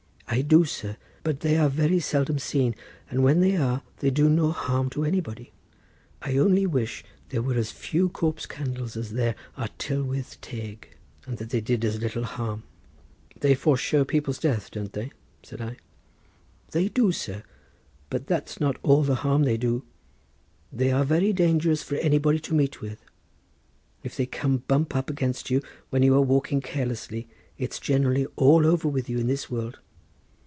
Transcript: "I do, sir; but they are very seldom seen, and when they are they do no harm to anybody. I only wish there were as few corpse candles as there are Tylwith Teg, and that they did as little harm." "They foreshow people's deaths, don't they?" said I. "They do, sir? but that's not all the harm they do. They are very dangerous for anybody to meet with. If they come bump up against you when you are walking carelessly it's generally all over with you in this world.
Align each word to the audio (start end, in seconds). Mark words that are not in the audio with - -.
"I 0.33 0.41
do, 0.43 0.63
sir; 0.63 0.95
but 1.25 1.41
they 1.41 1.57
are 1.57 1.67
very 1.67 1.99
seldom 1.99 2.39
seen, 2.39 2.73
and 3.09 3.21
when 3.21 3.41
they 3.41 3.57
are 3.57 3.81
they 3.99 4.09
do 4.09 4.29
no 4.29 4.51
harm 4.53 4.89
to 4.91 5.03
anybody. 5.03 5.51
I 6.21 6.37
only 6.37 6.65
wish 6.65 7.03
there 7.27 7.41
were 7.41 7.55
as 7.55 7.71
few 7.73 8.07
corpse 8.07 8.45
candles 8.45 8.95
as 8.95 9.11
there 9.11 9.35
are 9.57 9.67
Tylwith 9.77 10.39
Teg, 10.39 10.87
and 11.25 11.37
that 11.37 11.49
they 11.49 11.59
did 11.59 11.83
as 11.83 11.99
little 11.99 12.23
harm." 12.23 12.63
"They 13.41 13.53
foreshow 13.55 14.05
people's 14.07 14.39
deaths, 14.39 14.69
don't 14.69 14.93
they?" 14.93 15.11
said 15.43 15.59
I. 15.59 15.75
"They 16.71 16.87
do, 16.87 17.11
sir? 17.11 17.43
but 18.09 18.27
that's 18.27 18.57
not 18.61 18.77
all 18.83 19.03
the 19.03 19.15
harm 19.25 19.43
they 19.43 19.57
do. 19.57 19.83
They 20.71 20.91
are 20.93 21.03
very 21.03 21.33
dangerous 21.33 21.83
for 21.83 21.95
anybody 21.95 22.39
to 22.39 22.53
meet 22.53 22.79
with. 22.79 23.03
If 24.01 24.15
they 24.15 24.27
come 24.27 24.59
bump 24.65 24.95
up 24.95 25.09
against 25.09 25.49
you 25.49 25.61
when 25.89 26.03
you 26.03 26.15
are 26.15 26.21
walking 26.21 26.61
carelessly 26.61 27.27
it's 27.57 27.79
generally 27.81 28.25
all 28.37 28.65
over 28.65 28.87
with 28.87 29.09
you 29.09 29.19
in 29.19 29.27
this 29.27 29.51
world. 29.51 29.79